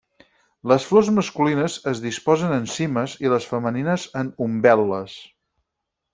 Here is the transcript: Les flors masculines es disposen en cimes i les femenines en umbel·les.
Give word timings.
Les 0.69 0.85
flors 0.91 1.11
masculines 1.17 1.75
es 1.91 2.01
disposen 2.05 2.55
en 2.57 2.65
cimes 2.77 3.13
i 3.27 3.31
les 3.35 3.47
femenines 3.53 4.07
en 4.23 4.33
umbel·les. 4.49 5.21